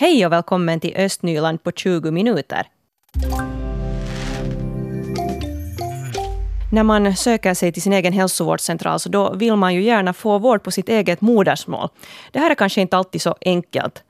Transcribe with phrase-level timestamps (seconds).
[0.00, 2.66] Hej och välkommen till Östnyland på 20 minuter.
[6.72, 10.38] När man söker sig till sin egen hälsovårdscentral så då vill man ju gärna få
[10.38, 11.88] vård på sitt eget modersmål.
[12.32, 14.02] Det här är kanske inte alltid så enkelt.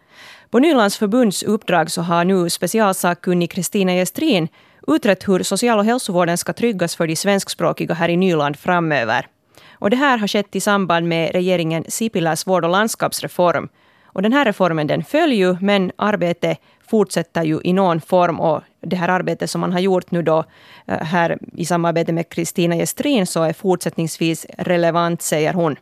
[0.50, 4.48] På Nylands förbunds uppdrag så har nu specialsakkunnig Kristina Gestrin
[4.86, 9.27] utrett hur social och hälsovården ska tryggas för de svenskspråkiga här i Nyland framöver.
[9.73, 13.68] Och det här har skett i samband med regeringen Sipiläs vård och landskapsreform.
[14.12, 16.58] Och den här reformen den följer ju, men arbetet
[16.90, 18.40] fortsätter ju i någon form.
[18.40, 20.44] Och det här arbetet som man har gjort nu då
[20.86, 25.76] eh, här i samarbete med Kristina Gestrin så är fortsättningsvis relevant, säger hon.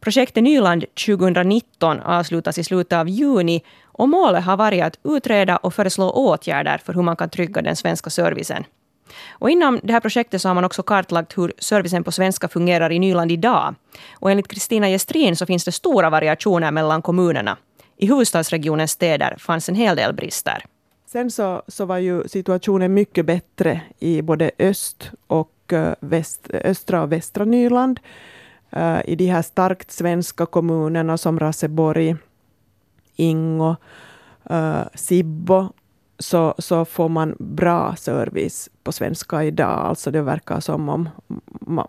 [0.00, 5.74] Projektet Nyland 2019 avslutas i slutet av juni och målet har varit att utreda och
[5.74, 8.64] föreslå åtgärder för hur man kan trygga den svenska servicen.
[9.38, 12.92] Och inom det här projektet så har man också kartlagt hur servicen på svenska fungerar
[12.92, 13.74] i Nyland idag.
[14.14, 17.56] Och enligt Kristina Gestrin så finns det stora variationer mellan kommunerna.
[17.96, 20.64] I huvudstadsregionens städer fanns en hel del brister.
[21.06, 26.70] Sen så, så var ju situationen mycket bättre i både öst och eh, väst, eh,
[26.70, 28.00] östra och västra Nyland.
[28.76, 32.16] Uh, I de här starkt svenska kommunerna som Raseborg,
[33.16, 33.76] Ingo,
[34.50, 35.68] uh, Sibbo
[36.18, 39.86] så, så får man bra service på svenska idag.
[39.86, 41.08] Alltså det verkar som om,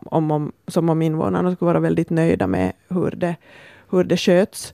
[0.06, 3.36] om, om, som om invånarna skulle vara väldigt nöjda med hur det,
[3.90, 4.74] hur det sköts.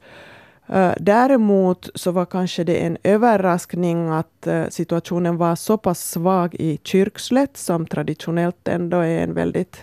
[0.68, 6.56] Eh, däremot så var kanske det en överraskning att eh, situationen var så pass svag
[6.56, 9.82] i Kyrkslätt, som traditionellt ändå är en väldigt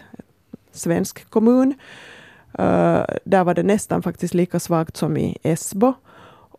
[0.73, 1.75] svensk kommun.
[2.59, 5.93] Eh, där var det nästan faktiskt lika svagt som i Esbo.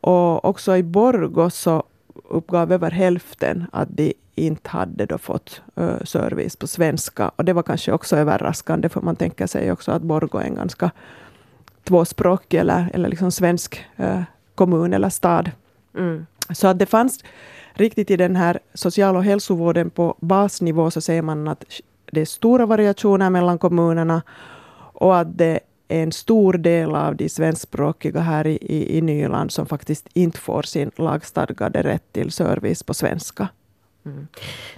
[0.02, 1.84] Och också i Borgå så
[2.32, 7.32] uppgav över hälften att de inte hade då fått uh, service på svenska.
[7.36, 10.56] Och det var kanske också överraskande, för man tänker sig också att Borgå är en
[10.56, 10.92] ganska
[11.84, 14.22] tvåspråkig eller, eller liksom svensk uh,
[14.56, 15.52] kommun eller stad.
[15.98, 16.26] Mm.
[16.54, 17.24] Så att det fanns
[17.74, 21.64] riktigt i den här social och hälsovården på basnivå så säger man att
[22.12, 24.22] det är stora variationer mellan kommunerna
[24.94, 25.60] och att det
[25.92, 30.62] en stor del av de svenskspråkiga här i, i, i Nyland som faktiskt inte får
[30.62, 33.48] sin lagstadgade rätt till service på svenska.
[34.06, 34.28] Mm.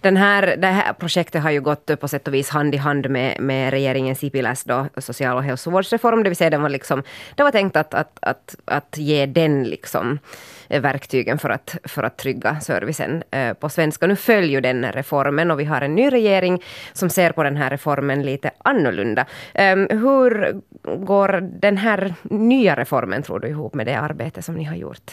[0.02, 3.10] Den här, det här projektet har ju gått på sätt och vis hand i hand
[3.10, 6.24] med, med regeringens Sipiläs då, social och hälsovårdsreform.
[6.24, 7.04] Det vill säga den var liksom,
[7.36, 10.20] det var tänkt att, att, att, att ge den liksom
[10.68, 14.08] eh, verktygen för att, för att trygga servicen eh, på svenska.
[14.08, 16.64] Nu följer den reformen och vi har en ny regering
[16.94, 19.26] som ser på den här reformen lite annorlunda.
[19.54, 20.62] Ehm, hur
[21.06, 25.12] går den här nya reformen, tror du, ihop med det arbete som ni har gjort?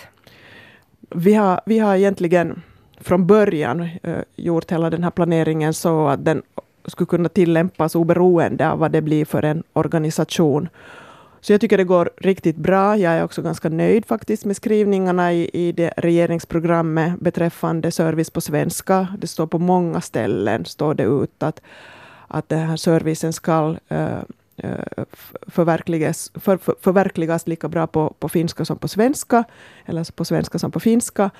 [1.14, 2.62] Vi har, vi har egentligen
[3.00, 6.42] från början uh, gjort hela den här planeringen så att den
[6.84, 10.68] skulle kunna tillämpas oberoende av vad det blir för en organisation.
[11.40, 12.96] Så jag tycker det går riktigt bra.
[12.96, 18.40] Jag är också ganska nöjd faktiskt med skrivningarna i, i det regeringsprogrammet beträffande service på
[18.40, 19.08] svenska.
[19.18, 21.60] Det står på många ställen står det ut att,
[22.28, 24.18] att den här servicen ska uh,
[25.46, 29.44] förverkligas, för, för, förverkligas lika bra på, på finska som på svenska,
[29.86, 31.30] eller på svenska som på finska.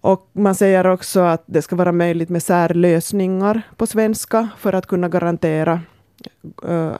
[0.00, 4.86] Och man säger också att det ska vara möjligt med särlösningar på svenska för att
[4.86, 5.80] kunna garantera,
[6.68, 6.92] uh,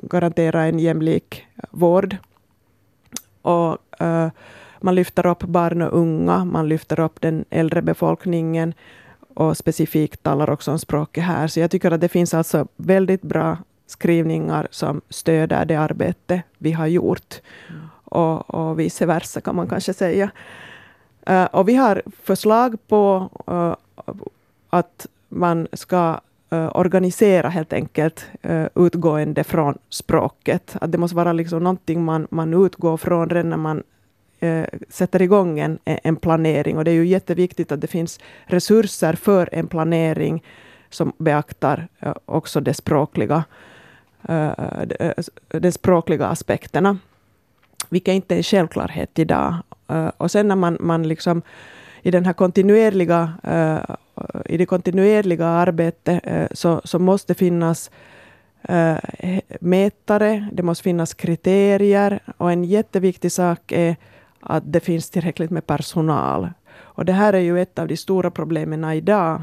[0.00, 2.16] garantera en jämlik vård.
[3.42, 4.28] Och uh,
[4.80, 8.74] man lyfter upp barn och unga, man lyfter upp den äldre befolkningen
[9.34, 11.46] och specifikt talar också om språket här.
[11.48, 13.56] Så jag tycker att det finns alltså väldigt bra
[13.86, 17.40] skrivningar som stöder det arbete vi har gjort.
[17.68, 17.82] Mm.
[18.04, 20.30] Och, och vice versa kan man kanske säga.
[21.30, 23.74] Uh, och vi har förslag på uh,
[24.70, 26.20] att man ska
[26.52, 28.26] uh, organisera helt enkelt
[28.74, 30.76] utgående från språket.
[30.80, 33.82] Att det måste vara liksom någonting man, man utgår från redan när man
[34.88, 36.76] sätter igång en, en planering.
[36.76, 40.42] Och det är ju jätteviktigt att det finns resurser för en planering
[40.90, 41.88] som beaktar
[42.24, 43.44] också det språkliga,
[45.48, 46.98] de språkliga aspekterna.
[47.88, 49.54] Vilket inte är en självklarhet idag.
[49.88, 51.42] Eh, och sen när man, man liksom
[52.02, 53.94] i den här kontinuerliga, eh,
[54.46, 57.90] i det kontinuerliga arbetet eh, så, så måste finnas
[59.60, 63.96] mätare, det måste finnas kriterier och en jätteviktig sak är
[64.40, 66.48] att det finns tillräckligt med personal.
[66.76, 69.42] Och det här är ju ett av de stora problemen idag,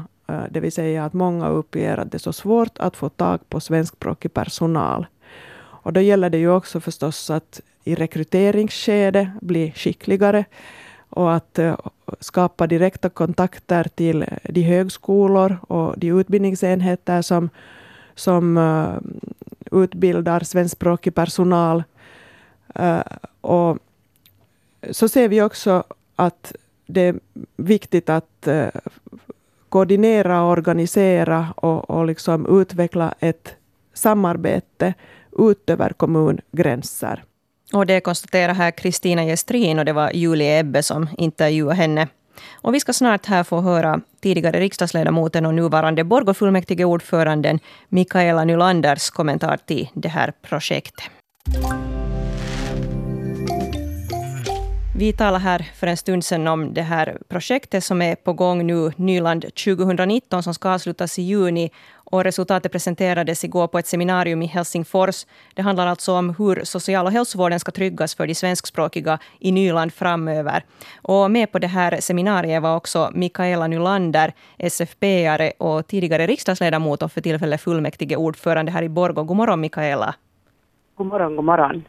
[0.50, 3.60] det vill säga att många uppger att det är så svårt att få tag på
[3.60, 5.06] svenskspråkig personal.
[5.82, 10.44] Och då gäller det ju också förstås att i rekryteringsskede bli skickligare
[11.08, 11.76] och att eh,
[12.20, 17.50] skapa direkta kontakter till de högskolor och de utbildningsenheter som,
[18.14, 18.96] som eh,
[19.82, 21.84] utbildar svenskspråkig personal.
[22.74, 23.00] Eh,
[23.40, 23.78] och
[24.90, 25.84] så ser vi också
[26.16, 26.52] att
[26.86, 27.14] det är
[27.56, 28.48] viktigt att
[29.68, 33.54] koordinera, organisera och, och liksom utveckla ett
[33.92, 34.94] samarbete
[35.38, 37.24] ut över kommungränser.
[37.72, 42.08] Och det konstaterar här Kristina Gestrin och det var Julie Ebbe som intervjuade henne.
[42.52, 47.58] Och vi ska snart här få höra tidigare riksdagsledamoten och nuvarande Borgåfullmäktigeordföranden
[47.88, 51.04] Mikaela Nylanders kommentar till det här projektet.
[54.96, 58.66] Vi talade här för en stund sedan om det här projektet som är på gång
[58.66, 61.70] nu, Nyland 2019, som ska avslutas i juni.
[62.12, 65.26] Och resultatet presenterades igår på ett seminarium i Helsingfors.
[65.54, 69.92] Det handlar alltså om hur social och hälsovården ska tryggas för de svenskspråkiga i Nyland
[69.92, 70.64] framöver.
[71.02, 77.12] Och med på det här seminariet var också Mikaela Nylander, SFP-are och tidigare riksdagsledamot och
[77.12, 79.22] för tillfället fullmäktige ordförande här i Borgå.
[79.22, 80.14] God morgon Mikaela.
[80.96, 81.84] God morgon, god morgon.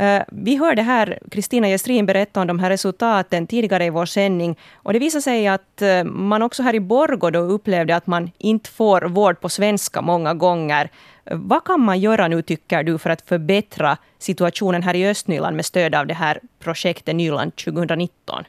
[0.00, 4.56] Eh, vi hörde här Kristina Gestrin berätta om de här resultaten tidigare i vår sändning.
[4.82, 8.30] Och det visade sig att eh, man också här i Borgå då upplevde att man
[8.38, 10.88] inte får vård på svenska många gånger.
[11.30, 15.64] Vad kan man göra nu, tycker du, för att förbättra situationen här i Östnyland med
[15.64, 18.44] stöd av det här projektet Nyland 2019?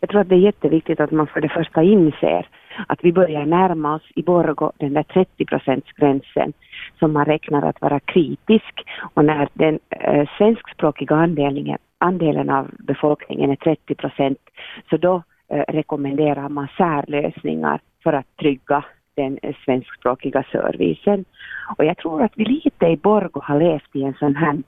[0.00, 2.48] Jag tror att det är jätteviktigt att man för det första inser
[2.86, 6.52] att vi börjar närma oss i Borgå den där 30 procentsgränsen
[6.98, 8.84] som man räknar att vara kritisk
[9.14, 14.38] och när den eh, svenskspråkiga andelen, andelen av befolkningen är 30 procent
[14.90, 18.84] så då eh, rekommenderar man särlösningar för att trygga
[19.14, 21.24] den eh, svenskspråkiga servicen.
[21.76, 24.62] Och jag tror att vi lite i Borgå har levt i en sån här,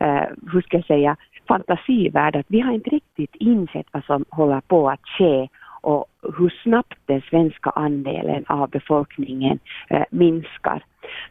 [0.00, 1.16] eh, hur ska jag säga,
[1.48, 5.48] fantasivärld att vi har inte riktigt insett vad som håller på att ske
[5.80, 6.06] och
[6.38, 9.58] hur snabbt den svenska andelen av befolkningen
[9.88, 10.84] eh, minskar.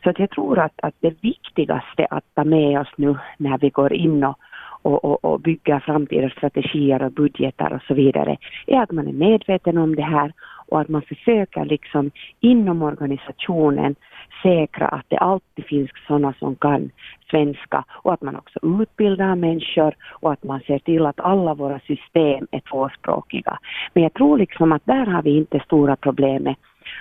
[0.03, 3.69] Så att jag tror att, att det viktigaste att ta med oss nu när vi
[3.69, 4.39] går in och,
[4.81, 8.37] och, och, och bygger framtida strategier och budgetar och så vidare
[8.67, 10.33] är att man är medveten om det här
[10.69, 13.95] och att man försöker liksom inom organisationen
[14.43, 16.89] säkra att det alltid finns sådana som kan
[17.29, 21.79] svenska och att man också utbildar människor och att man ser till att alla våra
[21.79, 23.59] system är tvåspråkiga.
[23.93, 26.55] Men jag tror liksom att där har vi inte stora problem med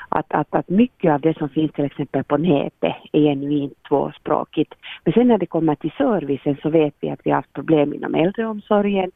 [0.09, 4.75] att, att, att mycket av det som finns till exempel på nätet är genuint tvåspråkigt.
[5.05, 7.95] Men sen när det kommer till servicen så vet vi att vi har haft problem
[7.95, 9.11] inom äldreomsorgen.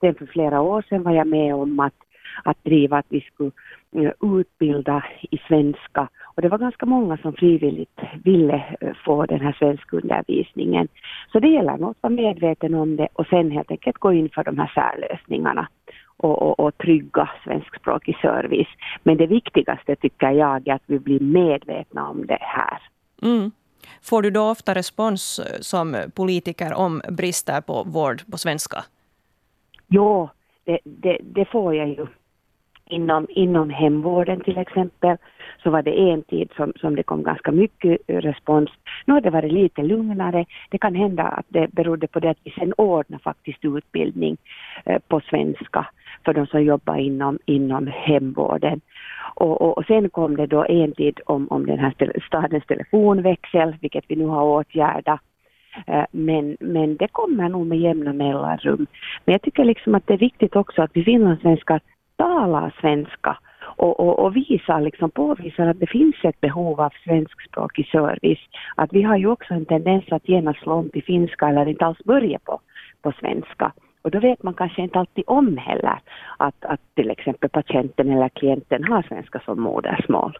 [0.00, 1.94] Den för flera år sedan var jag med om att,
[2.44, 3.50] att driva att vi skulle
[3.96, 9.40] eh, utbilda i svenska och det var ganska många som frivilligt ville eh, få den
[9.40, 10.88] här svenskundervisningen.
[11.32, 14.44] Så det gäller att vara medveten om det och sen helt enkelt gå in för
[14.44, 15.68] de här särlösningarna
[16.16, 18.68] och, och, och trygga svenskspråkig service.
[19.02, 22.78] Men det viktigaste tycker jag är att vi blir medvetna om det här.
[23.22, 23.50] Mm.
[24.02, 28.84] Får du då ofta respons eh, som politiker om brister på vård på svenska?
[29.88, 30.28] Jo,
[30.64, 32.06] det, det, det får jag ju.
[32.92, 35.16] Inom, inom hemvården till exempel
[35.62, 38.70] så var det en tid som, som det kom ganska mycket respons.
[39.04, 40.44] Nu har det varit lite lugnare.
[40.70, 44.36] Det kan hända att det berodde på det att vi sen ordnade faktiskt utbildning
[44.84, 45.86] eh, på svenska
[46.24, 48.80] för de som jobbar inom, inom hemvården.
[49.34, 51.94] Och, och, och, sen kom det då en tid om, om den här
[52.26, 55.20] stadens telefonväxel, vilket vi nu har åtgärdat.
[55.86, 58.86] Eh, men, men det kommer nog med jämna mellanrum.
[59.24, 61.80] Men jag tycker liksom att det är viktigt också att vi finlandssvenskar
[62.22, 67.86] talar svenska och, och, och visar, liksom påvisar att det finns ett behov av svenskspråkig
[67.86, 68.44] service.
[68.76, 71.86] Att vi har ju också en tendens att genast slå om till finska eller inte
[71.86, 72.60] alls börja på,
[73.02, 73.72] på svenska.
[74.02, 75.98] Och då vet man kanske inte alltid om heller
[76.36, 80.38] att, att till exempel patienten eller klienten har svenska som modersmål.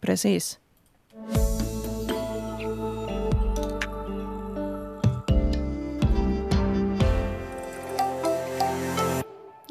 [0.00, 0.58] Precis.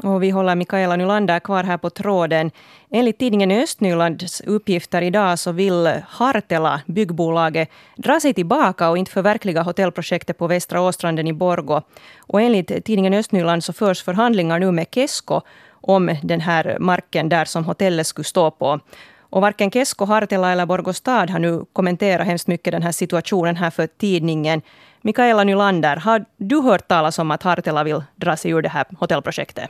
[0.04, 2.52] Och vi håller Mikaela Nylander kvar här på tråden.
[2.92, 9.62] Enligt tidningen Östnylands uppgifter idag så vill Hartela, byggbolaget, dra sig tillbaka och inte förverkliga
[9.62, 11.82] hotellprojektet på Västra Åstranden i Borgå.
[12.20, 15.42] Och enligt tidningen Östnyland så förs förhandlingar nu med Kesko
[15.72, 18.80] om den här marken där som hotellet skulle stå på.
[19.20, 23.56] Och varken Kesko, Hartela eller Borgå stad har nu kommenterat hemskt mycket den här situationen
[23.56, 24.62] här för tidningen.
[25.02, 28.86] Mikaela Nylander, har du hört talas om att Hartela vill dra sig ur det här
[29.00, 29.70] hotellprojektet?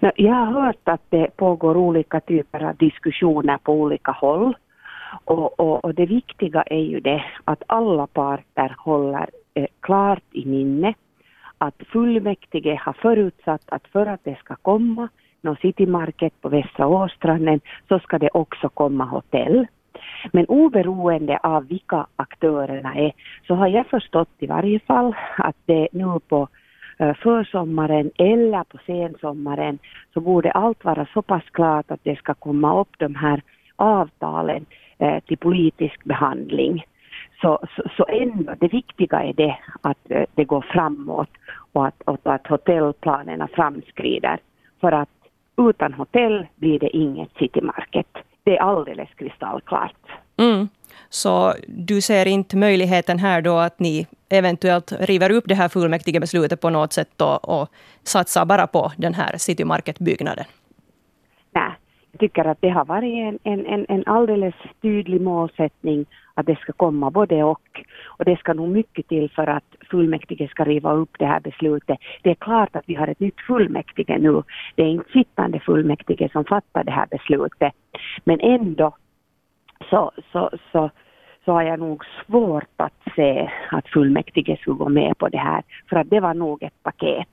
[0.00, 4.56] Jag har hört att det pågår olika typer av diskussioner på olika håll.
[5.24, 10.46] Och, och, och det viktiga är ju det att alla parter håller eh, klart i
[10.46, 10.94] minne
[11.58, 15.08] att fullmäktige har förutsatt att för att det ska komma
[15.40, 19.66] någon citymarket på Västra Åstranden så ska det också komma hotell.
[20.32, 23.12] Men oberoende av vilka aktörerna är
[23.46, 26.48] så har jag förstått i varje fall att det nu på
[26.98, 29.78] försommaren eller på sensommaren
[30.14, 33.42] så borde allt vara så pass klart att det ska komma upp de här
[33.76, 34.66] avtalen
[35.26, 36.84] till politisk behandling.
[37.40, 41.30] Så, så, så ändå, det viktiga är det att det går framåt
[41.72, 44.38] och att, och att hotellplanerna framskrider.
[44.80, 45.08] För att
[45.58, 48.06] utan hotell blir det inget citymarket.
[48.44, 50.06] Det är alldeles kristallklart.
[50.38, 50.68] Mm.
[51.08, 56.60] Så du ser inte möjligheten här då att ni eventuellt river upp det här fullmäktigebeslutet
[56.60, 57.68] på något sätt och, och
[58.02, 60.44] satsar bara på den här City Market-byggnaden?
[61.52, 61.72] Nej,
[62.12, 66.58] jag tycker att det har varit en, en, en, en alldeles tydlig målsättning att det
[66.58, 67.84] ska komma både och.
[68.06, 71.98] Och det ska nog mycket till för att fullmäktige ska riva upp det här beslutet.
[72.22, 74.42] Det är klart att vi har ett nytt fullmäktige nu.
[74.74, 77.72] Det är inte sittande fullmäktige som fattar det här beslutet.
[78.24, 78.96] Men ändå
[79.90, 80.90] så, så, så,
[81.44, 85.62] så har jag nog svårt att se att fullmäktige skulle gå med på det här.
[85.88, 87.28] För att det var nog ett paket.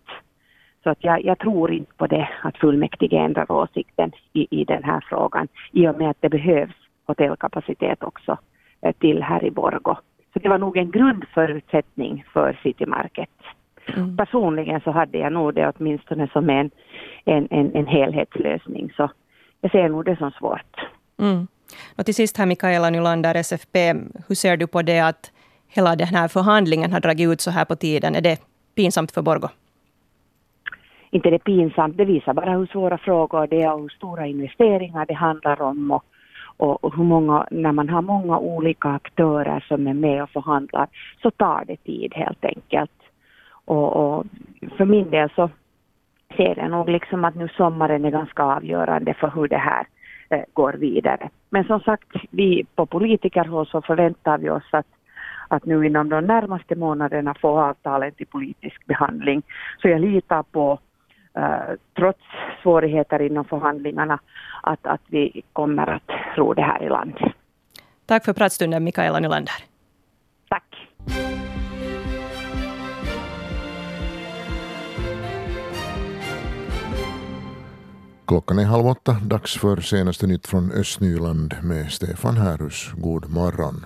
[0.84, 4.84] Så att jag, jag tror inte på det, att fullmäktige ändrar åsikten i, i den
[4.84, 5.48] här frågan.
[5.72, 6.76] I och med att det behövs
[7.08, 8.38] hotellkapacitet också
[8.82, 9.96] eh, till här i Borgo.
[10.34, 13.30] Så det var nog en grundförutsättning för City Market.
[13.88, 14.18] Mm.
[14.18, 16.72] Personligen så hade jag nog det åtminstone som en,
[17.26, 18.92] en, en, en helhetslösning.
[18.98, 19.10] Så
[19.62, 20.76] jag ser nog det som svårt.
[21.20, 21.48] Mm.
[21.98, 23.94] Och till sist här Mikaela Nylander, SFP,
[24.28, 25.32] hur ser du på det att
[25.68, 28.16] hela den här förhandlingen har dragit ut så här på tiden?
[28.16, 28.42] Är det
[28.76, 29.48] pinsamt för Borgo?
[31.10, 35.06] Inte det pinsamt, det visar bara hur svåra frågor det är och hur stora investeringar
[35.06, 39.94] det handlar om och, och, hur många, när man har många olika aktörer som är
[39.94, 40.88] med och förhandlar
[41.22, 42.92] så tar det tid helt enkelt.
[43.66, 44.26] Och, och
[44.78, 45.50] för min del så
[46.38, 49.88] ser jag nog liksom att nu sommaren är ganska avgörande för hur det här
[50.30, 51.30] Eh, går vidare.
[51.50, 54.88] Men som sagt, vi på politikerhåll så förväntar vi oss att,
[55.48, 59.44] att nu inom de närmaste månaderna få avtalen till politisk behandling.
[59.82, 60.80] Så jag litar på,
[61.38, 62.24] eh, trots
[62.64, 64.20] svårigheter inom förhandlingarna,
[64.64, 67.14] att, att vi kommer att ro det här i land.
[68.06, 69.75] Tack för pratstunden, Mikaela Nylander.
[78.28, 82.92] Klockan är halv åtta, dags för senaste nytt från Östnyland med Stefan Härus.
[82.98, 83.86] God morgon.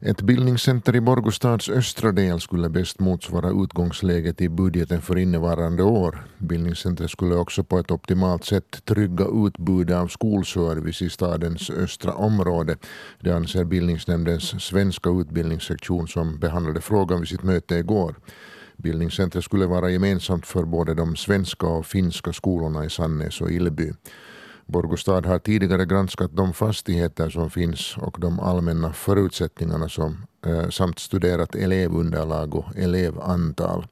[0.00, 6.24] Ett bildningscenter i Borgostads östra del skulle bäst motsvara utgångsläget i budgeten för innevarande år.
[6.38, 12.76] Bildningscentret skulle också på ett optimalt sätt trygga utbudet av skolservice i stadens östra område.
[13.20, 18.14] Det anser bildningsnämndens svenska utbildningssektion som behandlade frågan vid sitt möte igår.
[18.82, 23.92] Bildningscentret skulle vara gemensamt för både de svenska och finska skolorna i Sannäs och Illby.
[24.66, 30.98] Borgostad har tidigare granskat de fastigheter som finns och de allmänna förutsättningarna som, eh, samt
[30.98, 33.86] studerat elevunderlag och elevantal.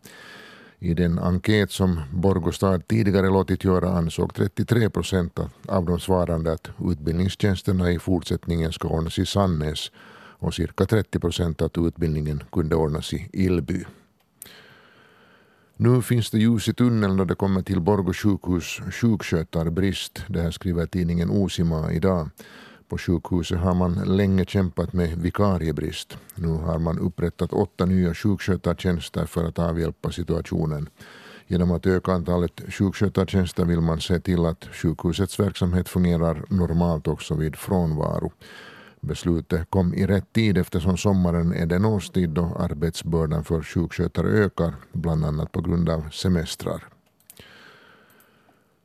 [0.79, 5.39] I den enkät som Borgostad tidigare låtit göra ansåg 33 procent
[5.69, 9.91] av de svarande att utbildningstjänsterna i fortsättningen ska ordnas i Sannäs
[10.39, 13.85] och cirka 30 procent att utbildningen kunde ordnas i Illby.
[15.79, 20.25] Nu finns det ljus i tunneln när det kommer till Borgå sjukhus sjukskötarbrist.
[20.29, 22.31] Det här skriver tidningen Osima idag.
[22.89, 26.19] På sjukhuset har man länge kämpat med vikariebrist.
[26.35, 30.89] Nu har man upprättat åtta nya sjukskötartjänster för att avhjälpa situationen.
[31.47, 37.35] Genom att öka antalet sjukskötartjänster vill man se till att sjukhusets verksamhet fungerar normalt också
[37.35, 38.33] vid frånvaro.
[39.07, 44.75] Beslutet kom i rätt tid eftersom sommaren är den årstid då arbetsbördan för sjukskötare ökar,
[44.93, 46.89] bland annat på grund av semestrar.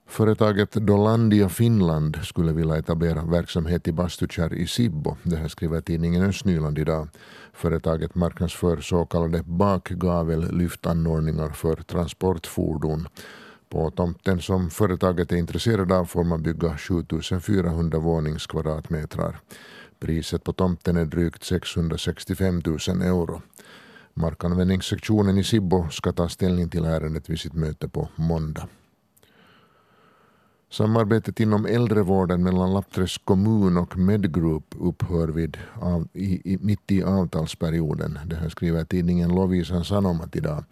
[0.07, 5.17] Företaget Dolandia Finland skulle vilja etablera verksamhet i Bastukärr i Sibbo.
[5.23, 7.07] Det här skriver tidningen Östnyland idag.
[7.53, 13.07] Företaget marknadsför så kallade bakgavellyftanordningar för transportfordon.
[13.69, 19.39] På tomten som företaget är intresserade av får man bygga 7400 våningskvadratmetrar.
[20.01, 23.41] Priset på tomten är drygt 665 000 euro.
[24.13, 28.67] Markanvändningssektionen i Sibbo ska ta ställning till ärendet vid sitt möte på måndag.
[30.71, 37.03] Samarbetet inom äldrevården mellan Lappträsk kommun och Medgroup upphör vid, av, i, i, mitt i
[37.03, 38.19] avtalsperioden.
[38.25, 40.63] Det här skriver tidningen Lovisan Sanomat idag.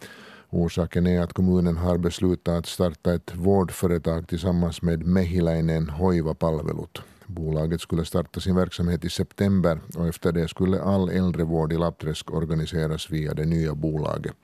[0.48, 7.02] Orsaken är att kommunen har beslutat att starta ett vårdföretag tillsammans med Mehiläinen Hoiva-palvelut.
[7.30, 12.30] Bolaget skulle starta sin verksamhet i september och efter det skulle all äldrevård i Lappträsk
[12.30, 14.34] organiseras via det nya bolaget.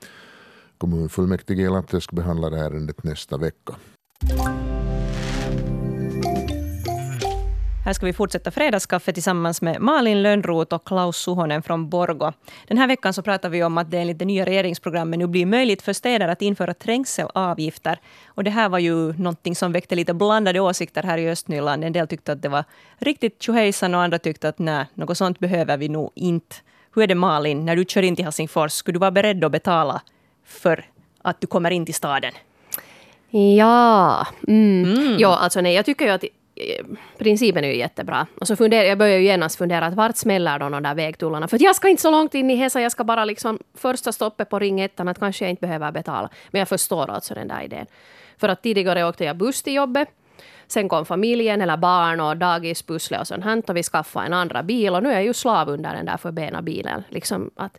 [0.77, 3.75] Kommunfullmäktige i Lappträsk behandlar ärendet nästa vecka.
[7.87, 12.31] Här ska vi fortsätta fredagskaffe tillsammans med Malin Lönnroth och Klaus Suhonen från Borgo.
[12.67, 15.45] Den här veckan så pratar vi om att det enligt det nya regeringsprogrammet nu blir
[15.45, 17.99] möjligt för städer att införa trängselavgifter.
[18.27, 21.83] Och det här var ju någonting som väckte lite blandade åsikter här i Östnyland.
[21.83, 22.63] En del tyckte att det var
[22.97, 26.55] riktigt tjohejsan och andra tyckte att nej, något sånt behöver vi nog inte.
[26.95, 29.51] Hur är det Malin, när du kör in till Helsingfors, skulle du vara beredd att
[29.51, 30.01] betala
[30.45, 30.85] för
[31.21, 32.33] att du kommer in till staden?
[33.57, 34.93] Ja, mm.
[34.93, 35.15] Mm.
[35.19, 36.23] ja alltså nej, jag tycker ju att
[36.59, 36.85] Eh,
[37.17, 38.27] principen är ju jättebra.
[38.39, 41.47] Och så funderar, jag börjar ju genast fundera att vart smäller de där vägtullarna?
[41.47, 44.49] För jag ska inte så långt in i Hesa, jag ska bara liksom första stoppet
[44.49, 46.29] på ring ettan, att kanske jag inte behöver betala.
[46.49, 47.85] Men jag förstår alltså den där idén.
[48.37, 50.09] För att tidigare åkte jag buss till jobbet.
[50.67, 53.63] Sen kom familjen eller barn och dagispusslet och sånt här.
[53.67, 56.17] Och vi skaffade en andra bil och nu är jag ju slav under den där
[56.17, 57.03] förbena bilen.
[57.09, 57.77] Liksom att,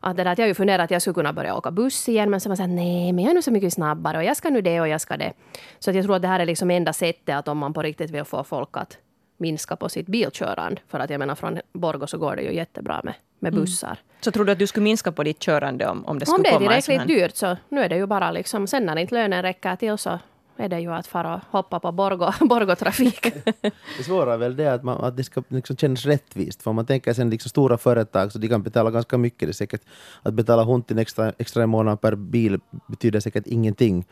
[0.00, 2.08] att, det där, att jag har ju funderat att jag skulle kunna börja åka buss
[2.08, 4.36] igen, men så var jag nej, men jag är nu så mycket snabbare och jag
[4.36, 5.32] ska nu det och jag ska det.
[5.78, 7.82] Så att jag tror att det här är liksom enda sättet att om man på
[7.82, 8.98] riktigt vill få folk att
[9.36, 10.80] minska på sitt bilkörande.
[10.88, 13.64] För att jag menar från Borgå så går det ju jättebra med, med mm.
[13.64, 13.88] bussar.
[13.88, 13.98] Mm.
[14.20, 16.56] Så tror du att du skulle minska på ditt körande om, om det skulle komma
[16.56, 19.14] Om det är tillräckligt dyrt så nu är det ju bara liksom, sen när inte
[19.14, 20.18] lönen räcker till så
[20.60, 23.22] är det ju att fara och hoppa på Borgo, Borgo-trafik.
[23.98, 26.62] det svåra är väl det att, man, att det ska liksom kännas rättvist.
[26.62, 29.48] För om man tänker sig liksom stora företag så de kan betala ganska mycket.
[29.48, 29.82] Det säkert,
[30.22, 34.04] att betala huntin extra, extra en månad per bil betyder säkert ingenting.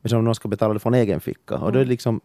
[0.00, 1.56] Men som någon ska betala det från egen ficka.
[1.56, 2.20] Och det liksom,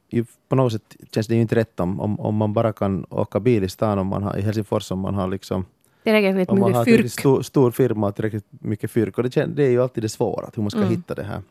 [0.50, 3.40] på något sätt känns det ju inte rätt om, om, om man bara kan åka
[3.40, 5.66] bil i stan om man har, i Helsingfors om man har liksom
[6.04, 9.18] Tillräckligt om man har en stor, stor firma och tillräckligt mycket fyrk.
[9.18, 10.90] Och det, det är ju alltid det svåra, hur man ska mm.
[10.90, 11.42] hitta det här.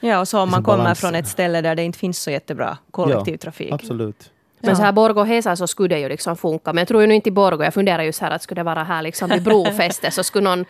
[0.00, 1.00] Ja, och så om man kommer balans.
[1.00, 3.70] från ett ställe där det inte finns så jättebra kollektivtrafik.
[3.70, 4.30] Ja, absolut.
[4.60, 6.72] Men så här Borgå Hesa så skulle det ju liksom funka.
[6.72, 7.64] Men jag tror ju nu inte i Borgå.
[7.64, 10.44] Jag funderar ju så här att skulle det vara här liksom vid brofästet så skulle
[10.44, 10.64] någon,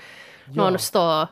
[0.44, 0.52] ja.
[0.54, 1.26] någon stå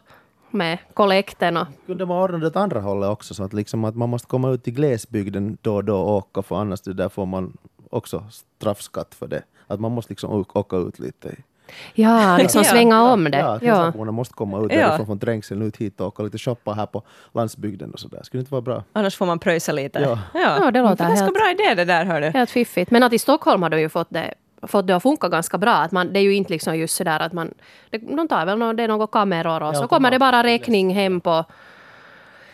[0.50, 1.56] med kollekten.
[1.56, 1.66] Och...
[1.86, 4.50] Kunde man ordna det åt andra hållet också så att, liksom att man måste komma
[4.50, 7.56] ut i glesbygden då och då och åka för annars det där får man
[7.90, 9.42] också straffskatt för det.
[9.66, 11.36] Att man måste liksom åka ut lite.
[11.94, 13.38] Ja, liksom svänga om det.
[13.38, 14.04] Ja, ja.
[14.12, 17.02] måste komma ut därifrån från trängseln ut hit och åka lite shoppa här på
[17.32, 18.20] landsbygden och sådär.
[18.22, 18.84] Skulle inte vara bra?
[18.92, 20.00] Annars får man pröjsa lite.
[20.00, 20.56] Ja, ja.
[20.60, 21.18] ja det låter helt...
[21.18, 22.26] Ganska bra idé det där hördu.
[22.26, 22.90] Helt fiffigt.
[22.90, 25.74] Men att i Stockholm har de ju fått det fått det att funka ganska bra.
[25.74, 27.54] Att man, det är ju inte liksom just sådär att man...
[27.90, 30.42] Det, de tar väl no, det är några kameror och ja, så kommer det bara
[30.42, 31.44] räkning hem på,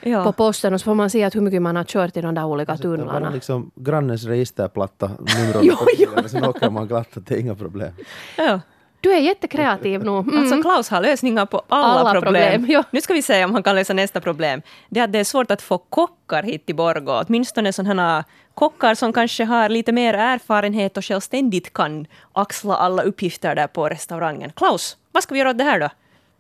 [0.00, 0.24] ja.
[0.24, 2.34] på posten och så får man se att hur mycket man har kört i de
[2.34, 3.30] där olika tunnlarna.
[3.30, 7.92] Liksom grannens registerplatta, numret sen åker man glatt, det är inga problem.
[8.36, 8.60] Ja.
[9.04, 10.10] Du är jättekreativ nu.
[10.24, 10.38] Mm.
[10.38, 12.52] Alltså Klaus har lösningar på alla, alla problem.
[12.52, 12.84] problem ja.
[12.90, 14.62] Nu ska vi se om han kan lösa nästa problem.
[14.88, 17.22] Det är att det är svårt att få kockar hit till Borgå.
[17.26, 23.54] Åtminstone sådana kockar som kanske har lite mer erfarenhet och självständigt kan axla alla uppgifter
[23.54, 24.52] där på restaurangen.
[24.56, 25.88] Klaus, vad ska vi göra åt det här då?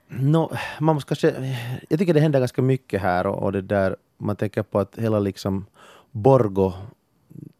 [0.08, 1.56] No, man måste kanske,
[1.88, 4.98] jag tycker det händer ganska mycket här och, och det där, man tänker på att
[4.98, 5.66] hela liksom
[6.10, 6.72] Borgo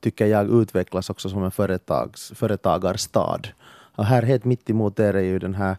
[0.01, 3.41] tycker jag utvecklas också som en företags, företagarstad.
[3.95, 5.77] Och här helt mitt emot er är ju den här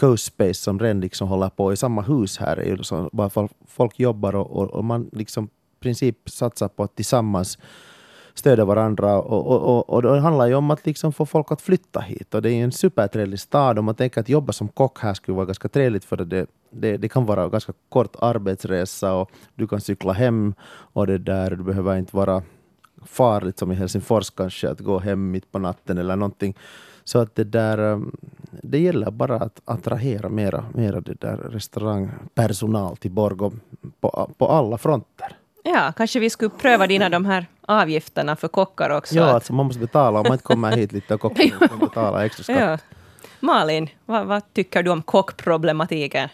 [0.00, 2.56] Coast Space som redan liksom håller på i samma hus här.
[2.56, 5.48] Är ju så, bara folk jobbar och, och, och man liksom
[5.80, 7.58] princip satsar på att tillsammans
[8.34, 9.18] stödja varandra.
[9.18, 12.34] Och, och, och, och det handlar ju om att liksom få folk att flytta hit.
[12.34, 13.78] Och det är ju en supertrevlig stad.
[13.78, 16.96] Om man tänker att jobba som kock här skulle vara ganska trevligt för det, det,
[16.96, 20.54] det kan vara ganska kort arbetsresa och du kan cykla hem
[20.94, 22.42] och det där, du behöver inte vara
[23.04, 26.54] farligt som i Helsingfors kanske, att gå hem mitt på natten eller någonting.
[27.06, 28.16] Så att det där, um,
[28.62, 33.52] det gäller bara att attrahera mera, mera det där restaurangpersonal till Borgå
[34.00, 35.36] på, på alla fronter.
[35.64, 39.14] Ja, kanske vi skulle pröva dina de här avgifterna för kockar också.
[39.14, 39.34] Ja, att...
[39.34, 41.68] alltså man måste betala om man inte kommer hit lite och kockar.
[41.70, 42.58] man betala extra skatt.
[42.60, 42.78] Ja.
[43.40, 46.28] Malin, vad, vad tycker du om kockproblematiken?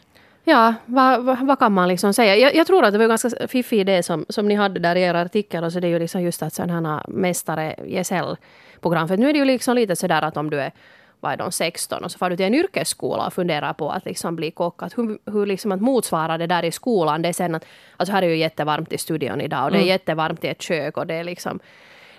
[0.45, 2.37] Ja, vad, vad, vad, kan man liksom säga?
[2.37, 4.97] Jag, jag, tror att det var en ganska fiffig idé som, som ni hade där
[4.97, 5.65] i er artikel.
[5.65, 9.09] Alltså det är ju liksom just att sådana mästare, gesällprogram.
[9.09, 10.73] För nu är det ju liksom lite sådär att om du är
[11.21, 14.05] vad är de, 16 och så får du till en yrkesskola och funderar på att
[14.05, 14.83] liksom bli kock.
[14.83, 17.23] Att hur, hur liksom att motsvara det där i skolan.
[17.23, 17.65] Det är sen att,
[17.97, 19.89] alltså här är ju jättevarmt i studion idag och det är mm.
[19.89, 21.61] jättevarmt i ett kök och det är liksom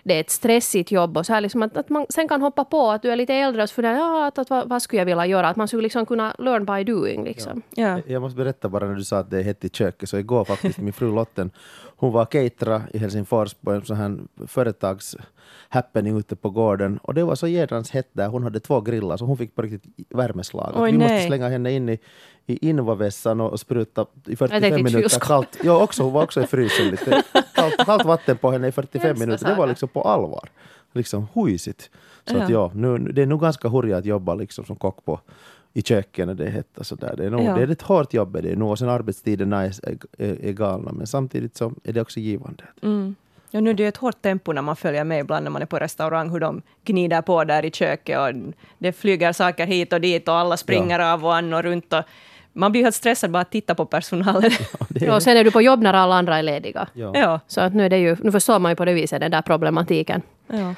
[0.04, 2.66] det är ett stressigt jobb och så här liksom att, att man sen kan hoppa
[2.66, 5.02] på att du är lite äldre och så funderar ja, att, att, vad, vad skulle
[5.02, 5.50] jag vilja göra?
[5.50, 7.24] Att man skulle liksom kunna learn by doing.
[7.24, 7.62] Liksom.
[7.70, 7.88] Ja.
[7.88, 8.00] Ja.
[8.08, 10.10] Jag måste berätta bara när du sa att det är hett i köket.
[10.10, 11.52] Så igår faktiskt min fru Lotten,
[11.96, 15.16] hon var catera i Helsingfors på en sån här företags
[15.70, 16.98] happening ute på gården.
[16.98, 18.28] Och det var så jädrans hett där.
[18.28, 20.74] Hon hade två grillar så hon fick på riktigt värmeslag.
[20.76, 21.10] Oj, vi nej.
[21.10, 22.00] måste slänga henne in i,
[22.48, 25.60] i invavässan och spruta i 45 minuter kallt.
[25.64, 27.24] Ja, också, hon var också i frysen lite.
[27.54, 29.48] Kallt, kallt vatten på henne i 45 minuter.
[29.48, 30.50] Det var liksom på allvar.
[30.94, 31.90] Liksom huisigt.
[32.26, 32.44] Så ja.
[32.44, 35.20] att ja, nu, det är nog ganska hurja att jobba liksom som kock på
[35.74, 37.14] i köket när det är hett och sådär.
[37.18, 37.56] Det är, nog, ja.
[37.56, 38.38] det är ett hårt jobb.
[38.42, 39.74] Det är nog, och sen arbetstiderna är,
[40.18, 42.64] är, är galna men samtidigt så är det också givande.
[42.82, 43.16] Mm.
[43.52, 45.62] Ja, nu är det ju ett hårt tempo när man följer med ibland när man
[45.62, 49.94] är på restaurang, hur de gnider på där i köket och det flyger saker hit
[49.94, 51.94] och dit och alla springer av och an och runt.
[51.94, 52.04] Och
[52.54, 54.52] man blir helt stressad bara att titta på personalen.
[54.96, 56.88] Ja, och sen är du på jobb när alla andra är lediga.
[56.94, 57.12] Ja.
[57.16, 57.40] ja.
[57.48, 59.42] Så att nu, är det ju, nu förstår man ju på det viset den där
[59.42, 60.22] problematiken.
[60.48, 60.76] ja.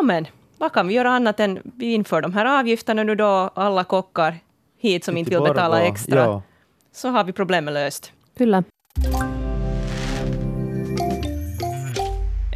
[0.00, 0.26] No, men
[0.58, 4.36] vad kan vi göra annat än vi inför de här avgifterna nu då, alla kockar
[4.78, 6.42] hit som inte vill betala extra, Ja.
[6.92, 8.12] så har vi problemet löst.
[8.38, 8.62] Kyllä.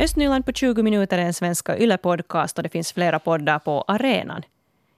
[0.01, 4.43] Östnyland på 20 minuter är en svenska YLE-podcast och det finns flera poddar på arenan.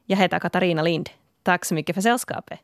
[0.07, 1.11] Jag heter Katarina Lind.
[1.43, 2.59] Tack så mycket för sällskapet.